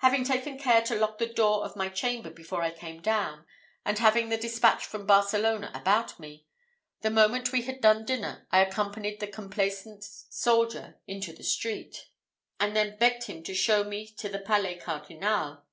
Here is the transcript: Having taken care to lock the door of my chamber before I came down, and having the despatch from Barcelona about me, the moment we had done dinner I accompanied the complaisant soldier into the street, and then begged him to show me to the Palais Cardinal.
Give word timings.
Having 0.00 0.24
taken 0.24 0.58
care 0.58 0.82
to 0.82 0.94
lock 0.94 1.16
the 1.16 1.24
door 1.24 1.64
of 1.64 1.74
my 1.74 1.88
chamber 1.88 2.28
before 2.28 2.60
I 2.60 2.70
came 2.70 3.00
down, 3.00 3.46
and 3.82 3.98
having 3.98 4.28
the 4.28 4.36
despatch 4.36 4.84
from 4.84 5.06
Barcelona 5.06 5.72
about 5.74 6.20
me, 6.20 6.44
the 7.00 7.08
moment 7.08 7.50
we 7.50 7.62
had 7.62 7.80
done 7.80 8.04
dinner 8.04 8.46
I 8.52 8.60
accompanied 8.60 9.20
the 9.20 9.26
complaisant 9.26 10.04
soldier 10.04 11.00
into 11.06 11.32
the 11.32 11.44
street, 11.44 12.10
and 12.60 12.76
then 12.76 12.98
begged 12.98 13.24
him 13.24 13.42
to 13.44 13.54
show 13.54 13.84
me 13.84 14.06
to 14.18 14.28
the 14.28 14.38
Palais 14.40 14.76
Cardinal. 14.78 15.64